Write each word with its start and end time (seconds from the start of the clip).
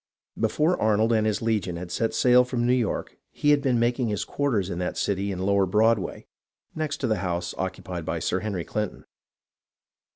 Be 0.39 0.47
fore 0.47 0.81
Arnold 0.81 1.13
and 1.13 1.27
his 1.27 1.43
legion 1.43 1.75
had 1.75 1.91
set 1.91 2.15
sail 2.15 2.43
from 2.43 2.65
New 2.65 2.73
York 2.73 3.19
he 3.29 3.51
had 3.51 3.61
been 3.61 3.77
making 3.77 4.07
his 4.07 4.25
quarters 4.25 4.71
in 4.71 4.79
that 4.79 4.97
city 4.97 5.31
in 5.31 5.37
lower 5.37 5.67
Broad 5.67 5.99
way, 5.99 6.25
next 6.73 6.97
to 7.01 7.05
the 7.07 7.17
house 7.17 7.53
occupied 7.55 8.03
by 8.03 8.17
Sir 8.17 8.39
Henry 8.39 8.65
Clinton. 8.65 9.05